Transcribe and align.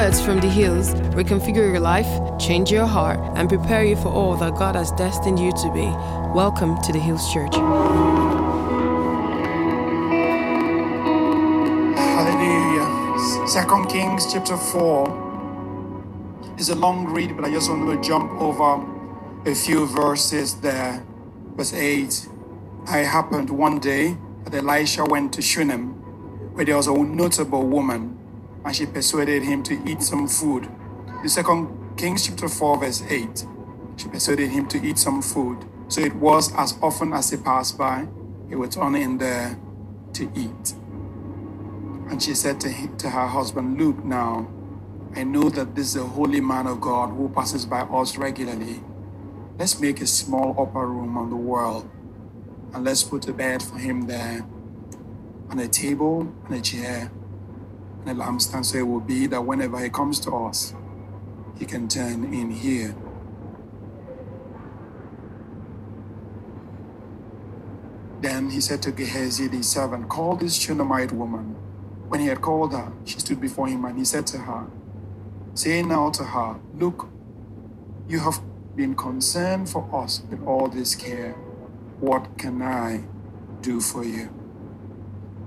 Words 0.00 0.22
from 0.22 0.40
the 0.40 0.48
hills 0.48 0.94
reconfigure 1.12 1.70
your 1.70 1.78
life, 1.78 2.08
change 2.38 2.70
your 2.70 2.86
heart, 2.86 3.20
and 3.36 3.50
prepare 3.50 3.84
you 3.84 3.96
for 3.96 4.08
all 4.08 4.34
that 4.36 4.54
God 4.54 4.74
has 4.74 4.90
destined 4.92 5.38
you 5.38 5.52
to 5.52 5.70
be. 5.74 5.84
Welcome 6.34 6.80
to 6.84 6.90
the 6.90 6.98
Hills 6.98 7.30
Church. 7.30 7.54
Hallelujah. 12.16 13.46
Second 13.46 13.88
Kings 13.90 14.32
chapter 14.32 14.56
4 14.56 16.54
is 16.56 16.70
a 16.70 16.74
long 16.76 17.04
read, 17.12 17.36
but 17.36 17.44
I 17.44 17.50
just 17.50 17.68
want 17.68 17.86
to 18.02 18.08
jump 18.08 18.32
over 18.40 18.82
a 19.44 19.54
few 19.54 19.86
verses 19.86 20.54
there. 20.62 21.04
Verse 21.56 21.74
8. 21.74 22.26
I 22.86 23.00
happened 23.00 23.50
one 23.50 23.78
day 23.78 24.16
that 24.44 24.54
Elisha 24.54 25.04
went 25.04 25.34
to 25.34 25.42
Shunem, 25.42 25.90
where 26.54 26.64
there 26.64 26.78
was 26.78 26.86
a 26.86 26.94
notable 26.96 27.66
woman, 27.66 28.16
and 28.64 28.74
she 28.74 28.86
persuaded 28.86 29.42
him 29.42 29.62
to 29.64 29.80
eat 29.88 30.02
some 30.02 30.28
food. 30.28 30.68
The 31.22 31.28
second 31.28 31.96
Kings 31.96 32.26
chapter 32.26 32.48
4, 32.48 32.78
verse 32.78 33.02
8. 33.08 33.46
She 33.96 34.08
persuaded 34.08 34.50
him 34.50 34.68
to 34.68 34.82
eat 34.84 34.98
some 34.98 35.22
food. 35.22 35.64
So 35.88 36.00
it 36.00 36.14
was 36.14 36.54
as 36.54 36.78
often 36.82 37.12
as 37.12 37.30
he 37.30 37.36
passed 37.36 37.78
by, 37.78 38.08
he 38.48 38.54
would 38.56 38.72
turn 38.72 38.94
in 38.94 39.18
there 39.18 39.58
to 40.14 40.30
eat. 40.34 40.74
And 42.10 42.22
she 42.22 42.34
said 42.34 42.60
to, 42.62 42.68
him, 42.68 42.96
to 42.98 43.10
her 43.10 43.26
husband, 43.26 43.80
Look 43.80 44.04
now, 44.04 44.50
I 45.16 45.24
know 45.24 45.50
that 45.50 45.74
this 45.74 45.88
is 45.88 45.96
a 45.96 46.06
holy 46.06 46.40
man 46.40 46.66
of 46.66 46.80
God 46.80 47.10
who 47.10 47.28
passes 47.28 47.66
by 47.66 47.80
us 47.80 48.16
regularly. 48.16 48.82
Let's 49.58 49.80
make 49.80 50.00
a 50.00 50.06
small 50.06 50.56
upper 50.60 50.86
room 50.86 51.18
on 51.18 51.30
the 51.30 51.36
wall 51.36 51.90
and 52.74 52.84
let's 52.84 53.02
put 53.02 53.28
a 53.28 53.32
bed 53.32 53.62
for 53.62 53.78
him 53.78 54.02
there, 54.02 54.46
and 55.50 55.60
a 55.60 55.68
table 55.68 56.32
and 56.46 56.54
a 56.54 56.60
chair 56.60 57.10
a 58.06 58.14
lampstand. 58.14 58.64
So 58.64 58.78
it 58.78 58.86
will 58.86 59.00
be 59.00 59.26
that 59.26 59.44
whenever 59.44 59.78
he 59.78 59.90
comes 59.90 60.20
to 60.20 60.32
us, 60.32 60.74
he 61.58 61.66
can 61.66 61.88
turn 61.88 62.32
in 62.32 62.50
here. 62.50 62.94
Then 68.20 68.50
he 68.50 68.60
said 68.60 68.82
to 68.82 68.92
Gehazi, 68.92 69.48
the 69.48 69.62
servant, 69.62 70.08
Call 70.08 70.36
this 70.36 70.54
Shunammite 70.54 71.12
woman. 71.12 71.56
When 72.08 72.20
he 72.20 72.26
had 72.26 72.40
called 72.42 72.72
her, 72.72 72.92
she 73.04 73.18
stood 73.20 73.40
before 73.40 73.68
him, 73.68 73.84
and 73.84 73.98
he 73.98 74.04
said 74.04 74.26
to 74.28 74.38
her, 74.38 74.66
Say 75.54 75.82
now 75.82 76.10
to 76.10 76.24
her, 76.24 76.60
Look, 76.74 77.08
you 78.08 78.20
have 78.20 78.40
been 78.76 78.94
concerned 78.94 79.68
for 79.68 79.88
us 79.94 80.22
with 80.30 80.42
all 80.46 80.68
this 80.68 80.94
care. 80.94 81.32
What 82.00 82.38
can 82.38 82.62
I 82.62 83.04
do 83.62 83.80
for 83.80 84.04
you? 84.04 84.39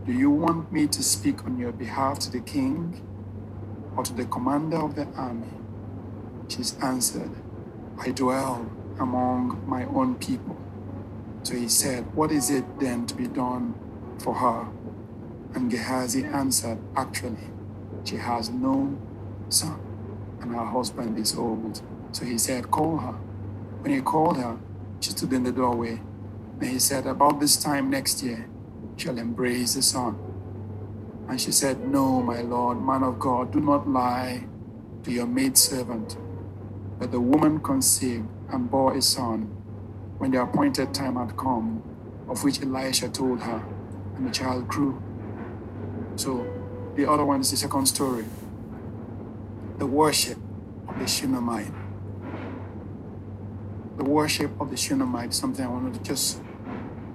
Do 0.06 0.12
you 0.12 0.32
want 0.32 0.70
me 0.74 0.88
to 0.88 1.02
speak 1.02 1.46
on 1.46 1.58
your 1.58 1.72
behalf 1.72 2.20
to 2.20 2.32
the 2.32 2.42
king 2.42 3.02
or 3.96 4.04
to 4.04 4.14
the 4.14 4.26
commander 4.26 4.76
of 4.78 4.96
the 4.96 5.06
army? 5.16 5.48
She's 6.50 6.78
answered, 6.84 7.32
I 7.98 8.12
dwell 8.12 8.70
among 9.00 9.64
my 9.66 9.86
own 9.86 10.16
people. 10.16 10.58
So 11.44 11.56
he 11.56 11.70
said, 11.70 12.14
What 12.16 12.34
is 12.34 12.50
it 12.50 12.66
then 12.82 13.06
to 13.08 13.16
be 13.16 13.28
done 13.28 13.76
for 14.20 14.34
her? 14.36 14.68
And 15.56 15.72
Gehazi 15.72 16.26
answered, 16.26 16.80
Actually, 16.98 17.48
she 18.04 18.18
has 18.18 18.50
no 18.50 18.98
son, 19.48 19.80
and 20.42 20.54
her 20.54 20.66
husband 20.66 21.18
is 21.18 21.34
old. 21.38 21.82
So 22.12 22.26
he 22.26 22.38
said, 22.38 22.72
Call 22.72 22.98
her. 22.98 23.14
When 23.82 23.94
he 23.94 24.02
called 24.02 24.36
her, 24.36 24.58
she 25.00 25.12
stood 25.12 25.32
in 25.32 25.44
the 25.44 25.54
doorway. 25.54 26.02
And 26.60 26.70
he 26.70 26.80
said, 26.80 27.08
About 27.08 27.40
this 27.40 27.56
time 27.56 27.90
next 27.90 28.22
year, 28.22 28.50
she'll 28.98 29.18
embrace 29.18 29.76
the 29.76 29.82
son. 29.82 30.18
And 31.28 31.40
she 31.40 31.52
said, 31.52 31.88
No, 31.88 32.22
my 32.22 32.42
Lord, 32.42 32.82
man 32.82 33.04
of 33.04 33.20
God, 33.20 33.52
do 33.52 33.60
not 33.60 33.88
lie 33.90 34.46
to 35.04 35.12
your 35.12 35.28
maidservant. 35.28 36.18
But 37.00 37.12
the 37.12 37.20
woman 37.20 37.60
conceived 37.60 38.28
and 38.50 38.70
bore 38.70 38.96
a 38.96 39.02
son 39.02 39.44
when 40.18 40.32
the 40.32 40.42
appointed 40.42 40.94
time 40.94 41.16
had 41.16 41.36
come, 41.38 41.84
of 42.30 42.44
which 42.44 42.62
Elisha 42.62 43.10
told 43.10 43.42
her, 43.42 43.64
and 44.16 44.28
the 44.28 44.32
child 44.32 44.68
grew. 44.68 45.02
So 46.16 46.46
the 46.96 47.10
other 47.10 47.26
one 47.26 47.42
is 47.42 47.52
the 47.52 47.58
second 47.58 47.88
story 47.88 48.26
the 49.80 49.88
worship 49.88 50.38
of 50.88 51.00
the 51.00 51.08
Shunammite. 51.08 51.74
The 53.98 54.04
worship 54.04 54.52
of 54.62 54.70
the 54.70 54.78
Shunammite 54.78 55.32
is 55.32 55.36
something 55.36 55.66
I 55.66 55.68
wanted 55.68 55.96
to 55.96 56.04
just, 56.04 56.42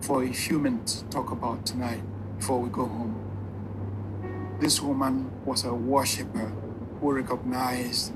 for 0.01 0.25
a 0.25 0.33
few 0.33 0.59
minutes, 0.59 1.05
talk 1.11 1.31
about 1.31 1.67
tonight 1.67 2.03
before 2.39 2.61
we 2.61 2.71
go 2.71 2.87
home. 2.87 4.57
This 4.61 4.81
woman 4.81 5.31
was 5.45 5.65
a 5.65 5.75
worshiper 5.75 6.53
who 7.01 7.13
recognized 7.13 8.13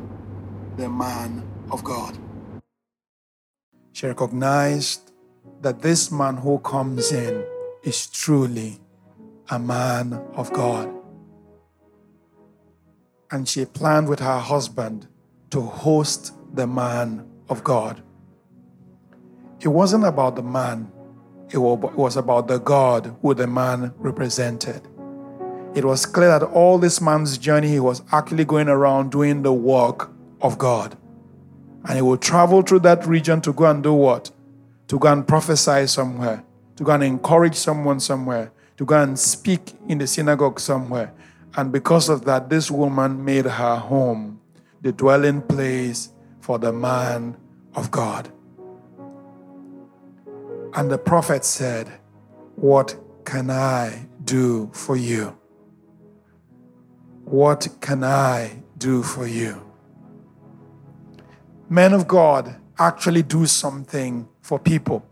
the 0.76 0.88
man 0.88 1.48
of 1.70 1.84
God. 1.84 2.19
She 3.93 4.06
recognized 4.06 5.12
that 5.60 5.82
this 5.82 6.10
man 6.10 6.37
who 6.38 6.59
comes 6.59 7.12
in 7.12 7.44
is 7.82 8.06
truly 8.06 8.81
a 9.50 9.59
man 9.59 10.14
of 10.34 10.53
God. 10.53 10.93
And 13.31 13.49
she 13.49 13.64
planned 13.64 14.09
with 14.09 14.20
her 14.20 14.38
husband 14.38 15.09
to 15.50 15.60
host 15.60 16.34
the 16.54 16.66
man 16.66 17.26
of 17.49 17.62
God. 17.62 18.03
It 19.60 19.69
wasn't 19.69 20.04
about 20.04 20.37
the 20.37 20.43
man, 20.43 20.91
it 21.52 21.58
was 21.58 22.16
about 22.16 22.48
the 22.48 22.58
God 22.58 23.14
who 23.20 23.34
the 23.34 23.46
man 23.46 23.92
represented. 23.98 24.80
It 25.74 25.84
was 25.84 26.06
clear 26.06 26.38
that 26.38 26.46
all 26.46 26.78
this 26.78 27.00
man's 27.00 27.38
journey, 27.38 27.68
he 27.68 27.80
was 27.80 28.02
actually 28.12 28.44
going 28.44 28.68
around 28.68 29.10
doing 29.10 29.42
the 29.42 29.52
work 29.52 30.10
of 30.40 30.58
God. 30.58 30.96
And 31.84 31.96
he 31.96 32.02
would 32.02 32.20
travel 32.20 32.62
through 32.62 32.80
that 32.80 33.06
region 33.06 33.40
to 33.42 33.52
go 33.52 33.66
and 33.66 33.82
do 33.82 33.92
what? 33.92 34.30
To 34.88 34.98
go 34.98 35.12
and 35.12 35.26
prophesy 35.26 35.86
somewhere, 35.86 36.44
to 36.76 36.84
go 36.84 36.92
and 36.92 37.02
encourage 37.02 37.54
someone 37.54 38.00
somewhere, 38.00 38.52
to 38.76 38.84
go 38.84 39.02
and 39.02 39.19
speak 39.19 39.72
in 39.88 39.98
the 39.98 40.06
synagogue 40.06 40.60
somewhere. 40.60 41.12
And 41.56 41.72
because 41.72 42.08
of 42.08 42.24
that, 42.24 42.48
this 42.48 42.70
woman 42.70 43.24
made 43.24 43.44
her 43.44 43.76
home 43.76 44.40
the 44.80 44.92
dwelling 44.92 45.42
place 45.42 46.10
for 46.40 46.58
the 46.58 46.72
man 46.72 47.36
of 47.74 47.90
God. 47.90 48.30
And 50.74 50.90
the 50.90 50.98
prophet 50.98 51.44
said, 51.44 51.88
What 52.56 52.96
can 53.24 53.50
I 53.50 54.06
do 54.24 54.70
for 54.72 54.96
you? 54.96 55.36
What 57.24 57.68
can 57.80 58.02
I 58.02 58.62
do 58.78 59.02
for 59.02 59.26
you? 59.26 59.62
Men 61.68 61.92
of 61.92 62.08
God 62.08 62.56
actually 62.78 63.22
do 63.22 63.46
something 63.46 64.28
for 64.40 64.58
people. 64.58 65.04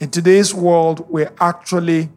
In 0.00 0.10
today's 0.10 0.54
world, 0.54 1.06
we 1.10 1.26
actually 1.40 2.10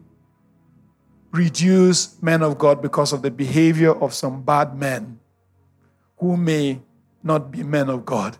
reduce 1.32 2.20
men 2.22 2.42
of 2.42 2.58
God 2.58 2.82
because 2.82 3.12
of 3.12 3.22
the 3.22 3.30
behavior 3.30 3.92
of 3.92 4.12
some 4.12 4.42
bad 4.42 4.76
men 4.76 5.18
who 6.18 6.36
may 6.36 6.80
not 7.22 7.50
be 7.50 7.62
men 7.62 7.88
of 7.88 8.04
God. 8.04 8.36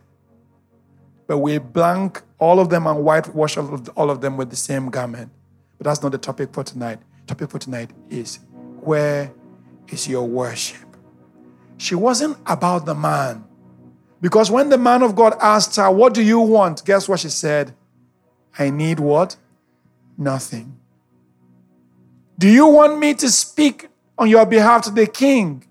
But 1.26 1.38
we 1.38 1.58
blank 1.58 2.22
all 2.42 2.58
of 2.58 2.70
them 2.70 2.88
and 2.88 3.04
whitewash 3.04 3.56
all 3.56 4.10
of 4.10 4.20
them 4.20 4.36
with 4.36 4.50
the 4.50 4.56
same 4.56 4.90
garment. 4.90 5.30
But 5.78 5.84
that's 5.84 6.02
not 6.02 6.10
the 6.10 6.18
topic 6.18 6.52
for 6.52 6.64
tonight. 6.64 6.98
Topic 7.28 7.48
for 7.48 7.60
tonight 7.60 7.90
is 8.10 8.40
where 8.80 9.32
is 9.86 10.08
your 10.08 10.26
worship? 10.26 10.96
She 11.78 11.94
wasn't 11.94 12.36
about 12.46 12.84
the 12.84 12.96
man. 12.96 13.44
Because 14.20 14.50
when 14.50 14.70
the 14.70 14.78
man 14.78 15.04
of 15.04 15.14
God 15.14 15.36
asked 15.40 15.76
her, 15.76 15.88
What 15.88 16.14
do 16.14 16.22
you 16.22 16.40
want? 16.40 16.84
Guess 16.84 17.08
what 17.08 17.20
she 17.20 17.28
said? 17.28 17.74
I 18.58 18.70
need 18.70 18.98
what? 18.98 19.36
Nothing. 20.18 20.76
Do 22.40 22.48
you 22.48 22.66
want 22.66 22.98
me 22.98 23.14
to 23.14 23.30
speak 23.30 23.88
on 24.18 24.28
your 24.28 24.46
behalf 24.46 24.82
to 24.82 24.90
the 24.90 25.06
king? 25.06 25.64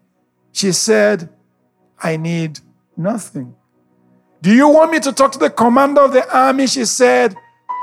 She 0.54 0.72
said, 0.72 1.28
I 2.02 2.16
need 2.16 2.62
nothing. 2.96 3.56
Do 4.42 4.54
you 4.54 4.68
want 4.70 4.92
me 4.92 5.00
to 5.00 5.12
talk 5.12 5.32
to 5.34 5.40
the 5.40 5.50
commander 5.50 6.02
of 6.02 6.14
the 6.14 6.28
army? 6.36 6.68
She 6.68 6.86
said, 6.86 7.36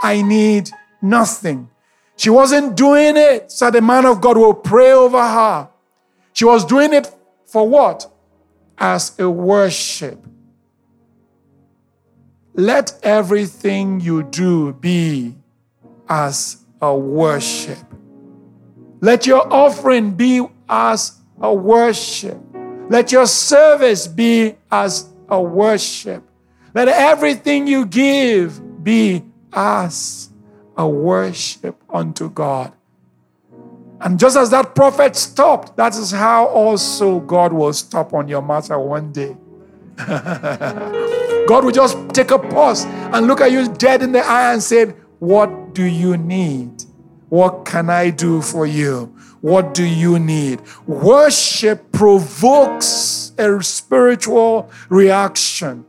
I 0.03 0.23
need 0.23 0.71
nothing. 1.01 1.71
She 2.17 2.31
wasn't 2.31 2.77
doing 2.77 3.17
it 3.17 3.53
so 3.53 3.71
the 3.71 3.81
man 3.81 4.05
of 4.05 4.21
God 4.21 4.37
will 4.37 4.55
pray 4.55 4.93
over 4.93 5.21
her. 5.21 5.69
She 6.33 6.45
was 6.45 6.65
doing 6.65 6.93
it 6.93 7.09
for 7.47 7.69
what? 7.69 8.11
As 8.77 9.17
a 9.19 9.31
worship. 9.31 10.25
Let 12.55 12.99
everything 13.05 14.01
you 14.01 14.25
do 14.25 14.73
be 14.73 15.37
as 16.09 16.65
a 16.83 16.97
worship. 16.97 17.79
Let 19.01 19.27
your 19.27 19.53
offering 19.53 20.13
be 20.13 20.45
as 20.69 21.21
a 21.41 21.55
worship. 21.55 22.37
Let 22.89 23.13
your 23.13 23.27
service 23.27 24.09
be 24.09 24.57
as 24.73 25.09
a 25.29 25.41
worship. 25.41 26.28
Let 26.79 26.87
everything 26.87 27.67
you 27.67 27.87
give 27.87 28.85
be 28.85 29.25
as 29.53 30.31
a 30.77 30.89
worship 30.89 31.83
unto 31.91 32.31
God. 32.31 32.73
And 34.01 34.17
just 34.17 34.37
as 34.37 34.51
that 34.51 34.77
prophet 34.77 35.17
stopped, 35.17 35.77
that 35.77 35.97
is 35.97 36.13
how 36.13 36.47
also 36.47 37.19
God 37.19 37.53
will 37.53 37.73
stop 37.73 38.15
on 38.15 38.29
your 38.29 38.43
matter 38.43 38.79
one 38.79 39.11
day. 39.11 39.37
God 41.49 41.65
will 41.65 41.73
just 41.73 41.99
take 42.11 42.31
a 42.31 42.39
pause 42.39 42.85
and 42.85 43.27
look 43.27 43.41
at 43.41 43.51
you 43.51 43.67
dead 43.75 44.01
in 44.01 44.13
the 44.13 44.25
eye 44.25 44.53
and 44.53 44.63
say, 44.63 44.85
What 45.19 45.75
do 45.75 45.83
you 45.83 46.17
need? 46.17 46.85
What 47.29 47.65
can 47.65 47.91
I 47.91 48.11
do 48.11 48.41
for 48.41 48.67
you? 48.67 49.07
What 49.41 49.75
do 49.75 49.83
you 49.83 50.21
need? 50.21 50.61
Worship 50.87 51.91
provokes 51.91 53.33
a 53.37 53.61
spiritual 53.65 54.71
reaction. 54.89 55.85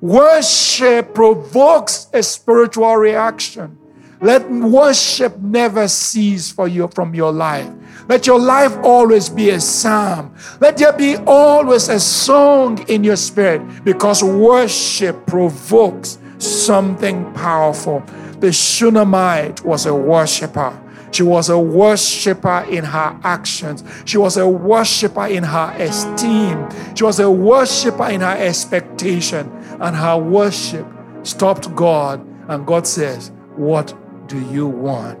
Worship 0.00 1.12
provokes 1.12 2.06
a 2.12 2.22
spiritual 2.22 2.96
reaction. 2.96 3.76
Let 4.20 4.50
worship 4.50 5.38
never 5.38 5.86
cease 5.88 6.50
for 6.50 6.66
you 6.66 6.88
from 6.88 7.14
your 7.14 7.32
life. 7.32 7.68
Let 8.08 8.26
your 8.26 8.40
life 8.40 8.76
always 8.82 9.28
be 9.28 9.50
a 9.50 9.60
psalm. 9.60 10.34
Let 10.60 10.76
there 10.76 10.92
be 10.92 11.16
always 11.26 11.88
a 11.88 12.00
song 12.00 12.78
in 12.88 13.04
your 13.04 13.16
spirit 13.16 13.84
because 13.84 14.22
worship 14.22 15.26
provokes 15.26 16.18
something 16.38 17.32
powerful. 17.34 18.02
The 18.40 18.52
Shunammite 18.52 19.64
was 19.64 19.86
a 19.86 19.94
worshiper. 19.94 20.76
She 21.10 21.22
was 21.22 21.48
a 21.48 21.58
worshiper 21.58 22.66
in 22.68 22.84
her 22.84 23.18
actions. 23.24 23.82
She 24.04 24.18
was 24.18 24.36
a 24.36 24.48
worshiper 24.48 25.26
in 25.26 25.42
her 25.42 25.74
esteem. 25.78 26.68
She 26.94 27.04
was 27.04 27.18
a 27.18 27.30
worshiper 27.30 28.08
in 28.08 28.20
her 28.20 28.36
expectation. 28.36 29.50
And 29.80 29.96
her 29.96 30.16
worship 30.16 30.86
stopped 31.22 31.74
God. 31.74 32.26
And 32.48 32.66
God 32.66 32.86
says, 32.86 33.30
What 33.56 33.94
do 34.28 34.40
you 34.50 34.66
want? 34.66 35.18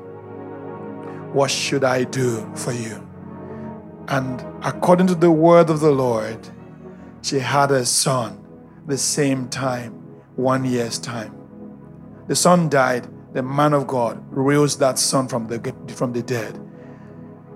What 1.34 1.50
should 1.50 1.84
I 1.84 2.04
do 2.04 2.50
for 2.54 2.72
you? 2.72 3.06
And 4.08 4.42
according 4.62 5.06
to 5.08 5.14
the 5.14 5.30
word 5.30 5.68
of 5.68 5.80
the 5.80 5.90
Lord, 5.90 6.48
she 7.22 7.38
had 7.38 7.70
a 7.70 7.84
son 7.84 8.42
the 8.86 8.96
same 8.96 9.48
time, 9.48 9.92
one 10.36 10.64
year's 10.64 10.98
time. 10.98 11.34
The 12.26 12.34
son 12.34 12.68
died. 12.68 13.06
The 13.34 13.42
man 13.42 13.74
of 13.74 13.86
God 13.86 14.24
raised 14.30 14.80
that 14.80 14.98
son 14.98 15.28
from 15.28 15.46
the, 15.46 15.74
from 15.94 16.14
the 16.14 16.22
dead. 16.22 16.58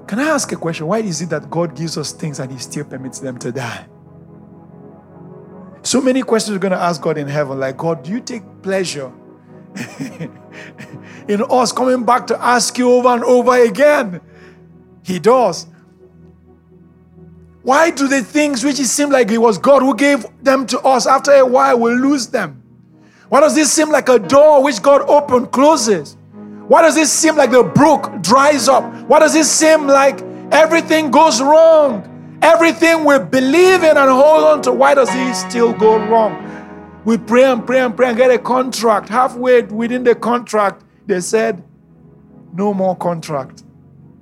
Can 0.06 0.18
I 0.18 0.24
ask 0.24 0.52
a 0.52 0.56
question? 0.56 0.86
Why 0.86 0.98
is 0.98 1.22
it 1.22 1.30
that 1.30 1.48
God 1.48 1.74
gives 1.74 1.96
us 1.96 2.12
things 2.12 2.38
and 2.38 2.52
He 2.52 2.58
still 2.58 2.84
permits 2.84 3.20
them 3.20 3.38
to 3.38 3.50
die? 3.50 3.86
So 5.92 6.00
many 6.00 6.22
questions 6.22 6.54
we're 6.54 6.58
going 6.58 6.72
to 6.72 6.80
ask 6.80 7.02
God 7.02 7.18
in 7.18 7.28
heaven, 7.28 7.60
like, 7.60 7.76
God, 7.76 8.02
do 8.02 8.12
you 8.12 8.20
take 8.20 8.42
pleasure 8.62 9.12
in 11.28 11.44
us 11.50 11.70
coming 11.70 12.02
back 12.06 12.26
to 12.28 12.42
ask 12.42 12.78
you 12.78 12.90
over 12.90 13.10
and 13.10 13.22
over 13.22 13.62
again. 13.62 14.22
He 15.02 15.18
does. 15.18 15.66
Why 17.60 17.90
do 17.90 18.08
the 18.08 18.22
things 18.22 18.64
which 18.64 18.80
it 18.80 18.86
seem 18.86 19.10
like 19.10 19.30
it 19.30 19.36
was 19.36 19.58
God 19.58 19.82
who 19.82 19.94
gave 19.94 20.24
them 20.42 20.64
to 20.68 20.80
us 20.80 21.06
after 21.06 21.32
a 21.32 21.44
while 21.44 21.78
we 21.78 21.90
lose 21.90 22.26
them? 22.26 22.62
Why 23.28 23.40
does 23.40 23.54
this 23.54 23.70
seem 23.70 23.90
like 23.90 24.08
a 24.08 24.18
door 24.18 24.64
which 24.64 24.80
God 24.80 25.02
opened 25.02 25.52
closes? 25.52 26.16
Why 26.68 26.80
does 26.80 26.94
this 26.94 27.12
seem 27.12 27.36
like 27.36 27.50
the 27.50 27.64
brook 27.64 28.22
dries 28.22 28.66
up? 28.66 28.82
Why 29.08 29.18
does 29.18 29.34
it 29.34 29.44
seem 29.44 29.86
like 29.86 30.22
everything 30.52 31.10
goes 31.10 31.42
wrong? 31.42 32.08
Everything 32.42 33.04
we 33.04 33.18
believe 33.20 33.84
in 33.84 33.96
and 33.96 34.10
hold 34.10 34.44
on 34.44 34.62
to, 34.62 34.72
why 34.72 34.94
does 34.94 35.08
it 35.12 35.34
still 35.34 35.72
go 35.72 35.96
wrong? 36.08 36.48
We 37.04 37.16
pray 37.16 37.44
and 37.44 37.64
pray 37.64 37.80
and 37.80 37.96
pray 37.96 38.08
and 38.08 38.16
get 38.16 38.30
a 38.30 38.38
contract. 38.38 39.08
Halfway 39.08 39.62
within 39.62 40.04
the 40.04 40.14
contract, 40.14 40.84
they 41.06 41.20
said, 41.20 41.62
no 42.52 42.74
more 42.74 42.96
contract. 42.96 43.62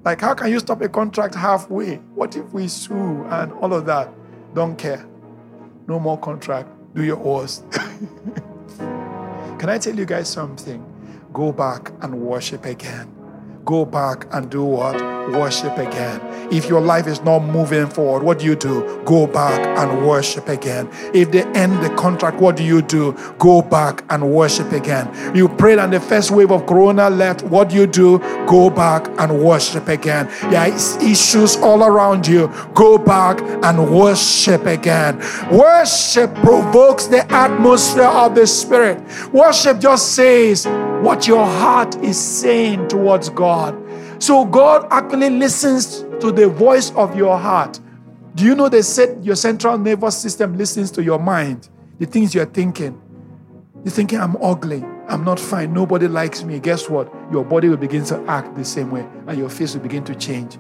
Like, 0.05 0.21
how 0.21 0.35
can 0.35 0.51
you 0.51 0.59
stop 0.61 0.81
a 0.83 0.89
contract 0.89 1.35
halfway? 1.35 1.97
What 2.15 2.37
if 2.37 2.53
we 2.53 2.69
sue 2.69 3.25
and 3.31 3.53
all 3.55 3.73
of 3.75 3.87
that? 3.87 4.13
Don't 4.55 4.77
care. 4.77 5.07
No 5.87 5.99
more 5.99 6.19
contract. 6.19 6.69
Do 6.95 7.03
your 7.03 7.17
worst. 7.17 7.71
can 8.79 9.69
I 9.69 9.79
tell 9.79 9.95
you 9.95 10.05
guys 10.05 10.29
something? 10.29 10.85
Go 11.33 11.53
back 11.53 11.93
and 12.01 12.15
worship 12.21 12.65
again. 12.65 13.20
Go 13.65 13.85
back 13.85 14.27
and 14.33 14.51
do 14.51 14.65
what? 14.65 14.97
Worship 15.33 15.77
again. 15.77 16.21
If 16.53 16.69
your 16.69 16.81
life 16.81 17.07
is 17.07 17.21
not 17.23 17.41
moving 17.41 17.87
forward, 17.87 18.23
what 18.23 18.41
do 18.41 18.47
you 18.47 18.57
do? 18.57 19.03
Go 19.05 19.27
back 19.27 19.61
and 19.79 20.07
worship 20.07 20.49
again. 20.49 20.89
If 21.15 21.31
they 21.31 21.45
end 21.53 21.85
the 21.85 21.91
contract, 21.91 22.41
what 22.41 22.57
do 22.57 22.65
you 22.65 22.83
do? 22.83 23.13
Go 23.39 23.63
back 23.63 24.05
and 24.11 24.33
worship 24.33 24.73
again. 24.73 25.37
You 25.37 25.49
prayed 25.49 25.79
and 25.79 25.93
the 25.93 26.01
first 26.01 26.31
wave 26.31 26.51
of 26.51 26.67
corona 26.67 27.11
left, 27.11 27.43
what 27.43 27.69
do 27.69 27.77
you 27.77 27.87
do? 27.87 28.19
Go 28.47 28.71
back 28.71 29.09
and 29.19 29.45
worship 29.45 29.89
again. 29.89 30.27
There 30.51 30.73
is 30.73 30.97
issues 30.97 31.57
all 31.57 31.85
around 31.85 32.27
you. 32.27 32.53
Go 32.75 32.99
back 32.99 33.41
and 33.63 33.95
worship 33.95 34.67
again. 34.67 35.19
Worship 35.53 36.35
provokes 36.37 37.07
the 37.07 37.31
atmosphere 37.31 38.05
of 38.05 38.35
the 38.35 38.47
Spirit. 38.47 39.01
Worship 39.33 39.79
just 39.79 40.15
says 40.17 40.67
what 41.03 41.27
your 41.27 41.47
heart 41.47 41.97
is 41.97 42.21
saying 42.21 42.87
towards 42.89 43.31
God. 43.31 43.75
So 44.23 44.45
God 44.45 44.87
actually 44.91 45.31
listens 45.31 46.03
to 46.21 46.31
the 46.31 46.47
voice 46.47 46.91
of 46.93 47.17
your 47.17 47.39
heart. 47.39 47.81
Do 48.35 48.45
you 48.45 48.55
know 48.55 48.69
they 48.69 48.83
said 48.83 49.25
your 49.25 49.37
central 49.37 49.79
nervous 49.79 50.17
system 50.19 50.59
listens 50.59 50.91
to 50.93 51.03
your 51.03 51.19
mind, 51.19 51.71
the 51.99 52.07
things 52.07 52.35
you're 52.35 52.45
thinking? 52.45 53.01
You're 53.83 53.93
thinking, 53.93 54.21
I'm 54.21 54.37
ugly, 54.43 54.85
I'm 55.09 55.25
not 55.25 55.41
fine, 55.41 55.73
nobody 55.73 56.07
likes 56.07 56.45
me. 56.45 56.61
Guess 56.61 56.91
what? 56.91 57.11
Your 57.33 57.45
body 57.45 57.69
will 57.71 57.79
begin 57.79 58.05
to 58.05 58.23
act 58.29 58.55
the 58.55 58.65
same 58.65 58.91
way, 58.91 59.07
and 59.27 59.39
your 59.39 59.49
face 59.49 59.75
will 59.75 59.81
begin 59.81 60.05
to 60.05 60.15
change. 60.15 60.59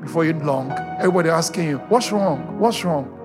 Before 0.00 0.24
you 0.24 0.32
long, 0.32 0.72
everybody 0.98 1.28
asking 1.28 1.68
you, 1.68 1.78
What's 1.88 2.10
wrong? 2.10 2.58
What's 2.58 2.84
wrong? 2.84 3.17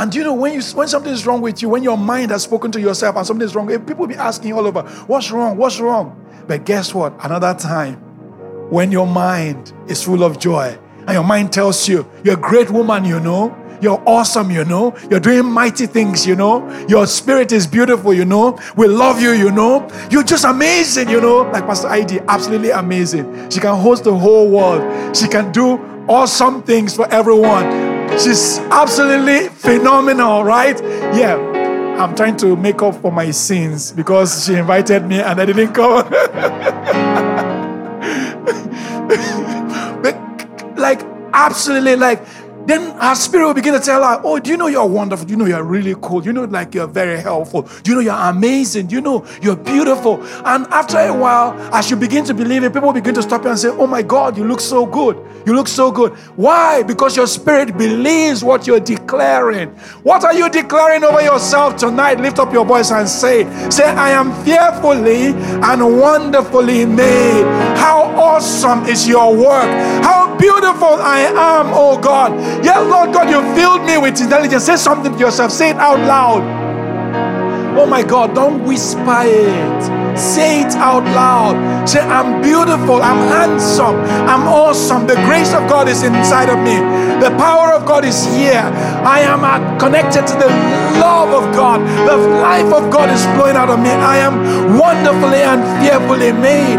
And 0.00 0.14
you 0.14 0.24
know 0.24 0.32
when 0.32 0.54
you 0.54 0.62
when 0.74 0.88
something 0.88 1.12
is 1.12 1.26
wrong 1.26 1.42
with 1.42 1.60
you, 1.60 1.68
when 1.68 1.82
your 1.82 1.98
mind 1.98 2.30
has 2.30 2.44
spoken 2.44 2.72
to 2.72 2.80
yourself 2.80 3.16
and 3.16 3.26
something 3.26 3.44
is 3.44 3.54
wrong, 3.54 3.70
eh, 3.70 3.76
people 3.76 4.06
will 4.06 4.06
be 4.06 4.14
asking 4.14 4.54
all 4.54 4.66
over, 4.66 4.80
"What's 5.06 5.30
wrong? 5.30 5.58
What's 5.58 5.78
wrong?" 5.78 6.16
But 6.48 6.64
guess 6.64 6.94
what? 6.94 7.12
Another 7.22 7.52
time, 7.52 7.96
when 8.70 8.90
your 8.90 9.06
mind 9.06 9.74
is 9.88 10.02
full 10.02 10.24
of 10.24 10.38
joy 10.38 10.78
and 11.06 11.10
your 11.10 11.22
mind 11.22 11.52
tells 11.52 11.86
you, 11.86 12.06
"You're 12.24 12.32
a 12.32 12.38
great 12.38 12.70
woman," 12.70 13.04
you 13.04 13.20
know, 13.20 13.54
you're 13.82 14.02
awesome, 14.06 14.50
you 14.50 14.64
know. 14.64 14.94
You're 15.10 15.20
doing 15.20 15.44
mighty 15.44 15.84
things, 15.84 16.26
you 16.26 16.34
know. 16.34 16.66
Your 16.88 17.06
spirit 17.06 17.52
is 17.52 17.66
beautiful, 17.66 18.14
you 18.14 18.24
know. 18.24 18.58
We 18.76 18.86
love 18.86 19.20
you, 19.20 19.32
you 19.32 19.50
know. 19.50 19.86
You're 20.10 20.22
just 20.22 20.46
amazing, 20.46 21.10
you 21.10 21.20
know. 21.20 21.42
Like 21.52 21.66
Pastor 21.66 21.88
ID, 21.88 22.20
absolutely 22.26 22.70
amazing. 22.70 23.50
She 23.50 23.60
can 23.60 23.76
host 23.76 24.04
the 24.04 24.14
whole 24.14 24.48
world. 24.48 24.82
She 25.14 25.28
can 25.28 25.52
do 25.52 25.78
awesome 26.08 26.62
things 26.62 26.94
for 26.96 27.06
everyone. 27.12 27.89
She's 28.18 28.58
absolutely 28.70 29.48
phenomenal, 29.48 30.44
right? 30.44 30.78
Yeah. 31.14 31.36
I'm 32.00 32.14
trying 32.16 32.36
to 32.38 32.56
make 32.56 32.80
up 32.82 32.94
for 33.02 33.12
my 33.12 33.30
sins 33.30 33.92
because 33.92 34.46
she 34.46 34.54
invited 34.54 35.04
me 35.06 35.20
and 35.20 35.38
I 35.38 35.44
didn't 35.44 35.74
come. 35.74 36.08
but 40.02 40.76
like 40.76 41.02
absolutely 41.32 41.96
like 41.96 42.24
then 42.70 42.90
our 43.00 43.14
spirit 43.14 43.46
will 43.46 43.54
begin 43.54 43.74
to 43.74 43.80
tell 43.80 44.02
her, 44.02 44.20
Oh, 44.24 44.38
do 44.38 44.50
you 44.50 44.56
know 44.56 44.66
you're 44.66 44.86
wonderful? 44.86 45.26
Do 45.26 45.32
you 45.32 45.36
know 45.36 45.46
you're 45.46 45.64
really 45.64 45.94
cool? 46.00 46.20
Do 46.20 46.26
you 46.26 46.32
know 46.32 46.44
like 46.44 46.74
you're 46.74 46.86
very 46.86 47.20
helpful? 47.20 47.62
Do 47.62 47.90
you 47.90 47.94
know 47.96 48.00
you're 48.00 48.30
amazing? 48.30 48.86
Do 48.86 48.94
you 48.94 49.00
know 49.00 49.26
you're 49.42 49.56
beautiful? 49.56 50.22
And 50.46 50.66
after 50.68 50.98
a 50.98 51.12
while, 51.12 51.52
as 51.74 51.90
you 51.90 51.96
begin 51.96 52.24
to 52.26 52.34
believe 52.34 52.62
it, 52.64 52.72
people 52.72 52.92
begin 52.92 53.14
to 53.14 53.22
stop 53.22 53.44
you 53.44 53.50
and 53.50 53.58
say, 53.58 53.68
Oh 53.68 53.86
my 53.86 54.02
God, 54.02 54.36
you 54.36 54.44
look 54.44 54.60
so 54.60 54.86
good. 54.86 55.16
You 55.46 55.54
look 55.54 55.68
so 55.68 55.90
good. 55.90 56.12
Why? 56.36 56.82
Because 56.82 57.16
your 57.16 57.26
spirit 57.26 57.76
believes 57.76 58.44
what 58.44 58.66
you're 58.66 58.80
declaring. 58.80 59.70
What 60.02 60.24
are 60.24 60.34
you 60.34 60.50
declaring 60.50 61.02
over 61.02 61.22
yourself 61.22 61.76
tonight? 61.76 62.20
Lift 62.20 62.38
up 62.38 62.52
your 62.52 62.64
voice 62.64 62.90
and 62.90 63.08
say, 63.08 63.44
Say, 63.70 63.84
I 63.84 64.10
am 64.10 64.32
fearfully 64.44 65.28
and 65.62 65.98
wonderfully 65.98 66.84
made. 66.84 67.69
How 67.80 68.02
awesome 68.14 68.84
is 68.84 69.08
your 69.08 69.34
work! 69.34 69.70
How 70.04 70.36
beautiful 70.36 71.00
I 71.00 71.20
am, 71.32 71.72
oh 71.72 71.98
God. 71.98 72.32
Yeah, 72.64 72.78
Lord 72.78 73.14
God, 73.14 73.30
you 73.30 73.40
filled 73.56 73.84
me 73.84 73.96
with 73.96 74.20
intelligence. 74.20 74.64
Say 74.64 74.76
something 74.76 75.12
to 75.12 75.18
yourself, 75.18 75.50
say 75.50 75.70
it 75.70 75.76
out 75.76 75.98
loud. 76.00 76.42
Oh 77.78 77.86
my 77.86 78.02
God, 78.02 78.34
don't 78.34 78.64
whisper 78.64 79.22
it. 79.24 80.18
Say 80.18 80.60
it 80.60 80.74
out 80.74 81.04
loud. 81.04 81.88
Say, 81.88 82.00
I'm 82.00 82.42
beautiful, 82.42 83.00
I'm 83.00 83.16
handsome, 83.32 83.96
I'm 84.28 84.46
awesome. 84.46 85.06
The 85.06 85.14
grace 85.24 85.54
of 85.54 85.68
God 85.68 85.88
is 85.88 86.02
inside 86.02 86.50
of 86.50 86.58
me, 86.58 86.76
the 87.24 87.30
power 87.38 87.72
of 87.72 87.86
God 87.86 88.04
is 88.04 88.26
here. 88.34 88.60
I 89.06 89.20
am 89.20 89.40
connected 89.78 90.26
to 90.26 90.34
the 90.34 90.50
love 91.00 91.32
of 91.32 91.54
God, 91.54 91.80
the 92.06 92.16
life 92.42 92.72
of 92.72 92.90
God 92.92 93.08
is 93.08 93.24
flowing 93.34 93.56
out 93.56 93.70
of 93.70 93.78
me. 93.80 93.88
I 93.88 94.18
am 94.18 94.76
wonderfully 94.76 95.40
and 95.40 95.62
fearfully 95.80 96.32
made. 96.32 96.78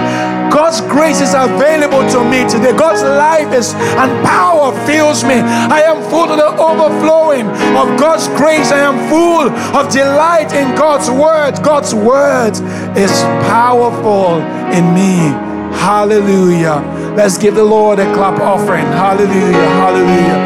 God's 0.51 0.81
grace 0.81 1.22
is 1.22 1.34
available 1.34 2.03
to 2.12 2.24
me 2.29 2.43
today. 2.50 2.75
God's 2.75 3.03
life 3.03 3.53
is 3.53 3.74
and 3.74 4.12
power 4.25 4.74
fills 4.86 5.24
me. 5.24 5.36
I 5.36 5.81
am 5.81 6.03
full 6.10 6.27
to 6.27 6.36
the 6.36 6.51
overflowing 6.60 7.48
of 7.48 7.98
God's 7.98 8.27
grace. 8.29 8.72
I 8.72 8.79
am 8.79 9.10
full 9.10 9.50
of 9.77 9.91
delight 9.91 10.53
in 10.53 10.75
God's 10.75 11.10
word. 11.10 11.63
God's 11.63 11.96
word 11.96 12.51
is 12.98 13.24
powerful 13.48 14.41
in 14.75 14.93
me. 14.93 15.31
Hallelujah. 15.79 16.84
Let's 17.15 17.38
give 17.38 17.55
the 17.55 17.63
Lord 17.63 18.00
a 18.00 18.13
clap 18.13 18.39
offering. 18.41 18.86
Hallelujah. 18.86 19.70
Hallelujah. 19.79 20.38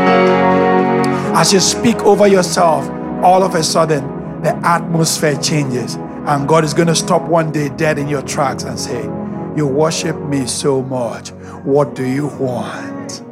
As 1.35 1.51
you 1.51 1.59
speak 1.59 1.97
over 2.03 2.27
yourself, 2.27 2.87
all 3.23 3.41
of 3.41 3.55
a 3.55 3.63
sudden 3.63 4.41
the 4.41 4.55
atmosphere 4.65 5.35
changes. 5.37 5.95
And 5.95 6.47
God 6.47 6.63
is 6.63 6.73
going 6.73 6.87
to 6.87 6.95
stop 6.95 7.23
one 7.23 7.51
day 7.51 7.69
dead 7.69 7.97
in 7.97 8.07
your 8.07 8.21
tracks 8.21 8.63
and 8.63 8.79
say, 8.79 9.07
You 9.55 9.67
worship 9.67 10.17
me 10.17 10.47
so 10.47 10.81
much. 10.81 11.29
What 11.63 11.95
do 11.95 12.05
you 12.05 12.27
want? 12.27 13.23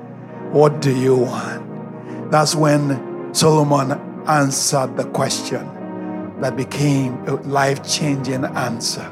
What 0.54 0.82
do 0.82 0.96
you 0.96 1.18
want? 1.18 2.32
That's 2.32 2.56
when 2.56 3.34
Solomon 3.34 3.92
answered 4.26 4.96
the 4.96 5.04
question 5.04 5.68
that 6.40 6.56
became 6.56 7.16
a 7.28 7.34
life 7.44 7.86
changing 7.86 8.46
answer. 8.46 9.06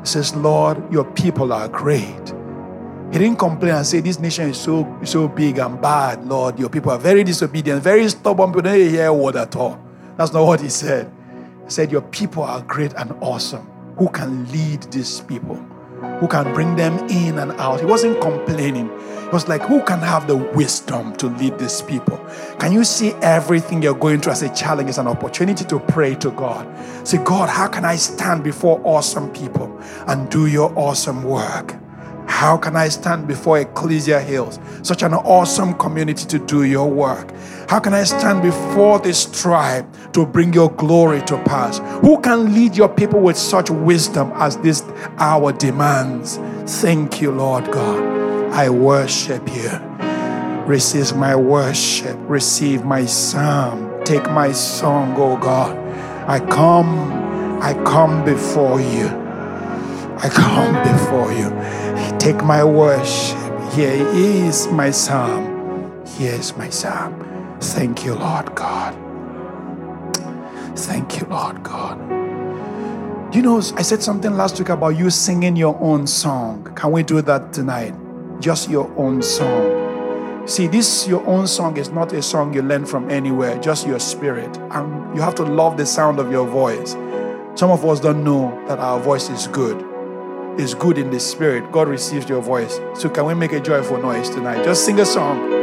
He 0.00 0.06
says, 0.06 0.36
Lord, 0.36 0.92
your 0.92 1.04
people 1.04 1.52
are 1.52 1.68
great. 1.68 2.34
He 3.12 3.18
didn't 3.18 3.38
complain 3.38 3.74
and 3.74 3.86
say, 3.86 4.00
This 4.00 4.20
nation 4.20 4.50
is 4.50 4.58
so, 4.58 4.98
so 5.04 5.26
big 5.26 5.58
and 5.58 5.80
bad, 5.80 6.24
Lord. 6.26 6.60
Your 6.60 6.68
people 6.68 6.92
are 6.92 6.98
very 6.98 7.24
disobedient, 7.24 7.82
very 7.82 8.08
stubborn, 8.08 8.52
but 8.52 8.64
they 8.64 8.84
don't 8.84 8.90
hear 8.90 9.06
a 9.06 9.14
word 9.14 9.34
at 9.34 9.56
all. 9.56 9.80
That's 10.16 10.32
not 10.32 10.46
what 10.46 10.60
he 10.60 10.68
said. 10.68 11.10
He 11.64 11.70
said, 11.70 11.90
Your 11.90 12.02
people 12.02 12.44
are 12.44 12.62
great 12.62 12.92
and 12.94 13.12
awesome. 13.20 13.66
Who 13.98 14.08
can 14.08 14.50
lead 14.52 14.84
these 14.84 15.20
people? 15.22 15.64
Who 16.20 16.28
can 16.28 16.52
bring 16.54 16.76
them 16.76 16.98
in 17.08 17.38
and 17.38 17.52
out? 17.52 17.80
He 17.80 17.86
wasn't 17.86 18.20
complaining. 18.20 18.88
He 18.88 19.28
was 19.32 19.48
like, 19.48 19.62
Who 19.62 19.82
can 19.82 19.98
have 20.00 20.26
the 20.26 20.36
wisdom 20.36 21.14
to 21.16 21.26
lead 21.26 21.58
these 21.58 21.82
people? 21.82 22.18
Can 22.58 22.72
you 22.72 22.84
see 22.84 23.12
everything 23.22 23.82
you're 23.82 23.94
going 23.94 24.20
through 24.20 24.32
as 24.32 24.42
a 24.42 24.54
challenge 24.54 24.90
as 24.90 24.98
an 24.98 25.06
opportunity 25.06 25.64
to 25.64 25.78
pray 25.78 26.14
to 26.16 26.30
God? 26.30 26.66
Say, 27.06 27.18
God, 27.18 27.48
how 27.48 27.68
can 27.68 27.84
I 27.84 27.96
stand 27.96 28.44
before 28.44 28.80
awesome 28.84 29.30
people 29.32 29.80
and 30.06 30.30
do 30.30 30.46
your 30.46 30.72
awesome 30.78 31.22
work? 31.22 31.76
How 32.26 32.56
can 32.56 32.76
I 32.76 32.88
stand 32.88 33.26
before 33.26 33.60
Ecclesia 33.60 34.20
Hills, 34.20 34.58
such 34.82 35.02
an 35.02 35.14
awesome 35.14 35.74
community 35.74 36.26
to 36.26 36.38
do 36.38 36.64
your 36.64 36.90
work? 36.90 37.32
How 37.68 37.80
can 37.80 37.94
I 37.94 38.04
stand 38.04 38.42
before 38.42 39.00
this 39.00 39.26
tribe 39.42 39.92
to 40.12 40.24
bring 40.24 40.52
your 40.52 40.70
glory 40.70 41.20
to 41.22 41.36
pass? 41.42 41.78
Who 42.00 42.20
can 42.20 42.54
lead 42.54 42.76
your 42.76 42.88
people 42.88 43.18
with 43.18 43.36
such 43.36 43.70
wisdom 43.70 44.30
as 44.36 44.56
this 44.58 44.84
hour 45.18 45.52
demands? 45.52 46.38
Thank 46.80 47.20
you, 47.20 47.32
Lord 47.32 47.70
God. 47.72 48.52
I 48.52 48.70
worship 48.70 49.52
you. 49.52 49.68
Receive 50.64 51.16
my 51.16 51.34
worship. 51.34 52.16
Receive 52.20 52.84
my 52.84 53.04
psalm. 53.04 53.92
Take 54.04 54.30
my 54.30 54.52
song, 54.52 55.14
oh 55.16 55.36
God. 55.36 55.76
I 56.28 56.38
come, 56.38 57.12
I 57.60 57.74
come 57.82 58.24
before 58.24 58.80
you. 58.80 59.08
I 60.18 60.28
come 60.32 60.74
before 60.92 61.32
you. 61.32 62.18
Take 62.20 62.44
my 62.44 62.62
worship. 62.62 63.72
Here 63.72 64.06
is 64.14 64.68
my 64.68 64.92
psalm. 64.92 66.04
Here 66.06 66.34
is 66.34 66.56
my 66.56 66.70
psalm. 66.70 67.35
Thank 67.60 68.04
you, 68.04 68.14
Lord 68.14 68.54
God. 68.54 68.94
Thank 70.76 71.20
you, 71.20 71.26
Lord 71.26 71.62
God. 71.62 71.98
You 73.34 73.42
know, 73.42 73.58
I 73.58 73.82
said 73.82 74.02
something 74.02 74.32
last 74.34 74.58
week 74.58 74.68
about 74.68 74.90
you 74.90 75.10
singing 75.10 75.56
your 75.56 75.78
own 75.80 76.06
song. 76.06 76.72
Can 76.76 76.92
we 76.92 77.02
do 77.02 77.22
that 77.22 77.52
tonight? 77.52 77.94
Just 78.40 78.70
your 78.70 78.92
own 78.96 79.22
song. 79.22 80.46
See, 80.46 80.66
this 80.66 81.08
your 81.08 81.26
own 81.26 81.46
song 81.46 81.76
is 81.76 81.90
not 81.90 82.12
a 82.12 82.22
song 82.22 82.54
you 82.54 82.62
learn 82.62 82.86
from 82.86 83.10
anywhere, 83.10 83.58
just 83.58 83.86
your 83.86 83.98
spirit. 83.98 84.56
And 84.70 85.14
you 85.16 85.22
have 85.22 85.34
to 85.36 85.42
love 85.42 85.76
the 85.76 85.86
sound 85.86 86.18
of 86.18 86.30
your 86.30 86.46
voice. 86.46 86.92
Some 87.54 87.70
of 87.70 87.84
us 87.84 88.00
don't 88.00 88.22
know 88.22 88.62
that 88.68 88.78
our 88.78 89.00
voice 89.00 89.28
is 89.28 89.48
good 89.48 89.84
is 90.58 90.74
good 90.74 90.98
in 90.98 91.10
the 91.10 91.20
spirit, 91.20 91.70
God 91.70 91.88
receives 91.88 92.28
your 92.28 92.40
voice. 92.40 92.80
So, 92.94 93.08
can 93.08 93.26
we 93.26 93.34
make 93.34 93.52
a 93.52 93.60
joyful 93.60 93.98
noise 93.98 94.30
tonight? 94.30 94.64
Just 94.64 94.84
sing 94.84 94.98
a 95.00 95.04
song. 95.04 95.55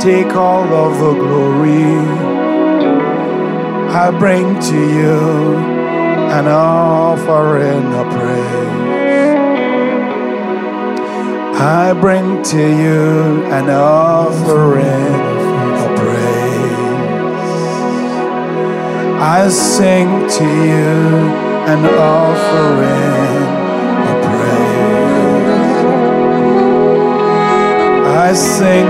Take 0.00 0.34
all 0.34 0.72
of 0.72 0.98
the 0.98 1.12
glory. 1.12 1.94
I 3.92 4.10
bring 4.18 4.58
to 4.58 4.78
you 4.98 5.56
an 6.38 6.46
offering 6.48 7.86
of 8.00 8.06
praise. 8.08 8.70
I 11.60 11.92
bring 12.00 12.42
to 12.42 12.62
you 12.82 13.44
an 13.58 13.68
offering 13.68 15.14
of 15.82 15.90
praise. 15.98 16.80
I 19.20 19.48
sing 19.50 20.08
to 20.38 20.44
you 20.44 20.94
an 21.72 21.84
offering 21.84 23.20
I 28.30 28.32
sing 28.32 28.89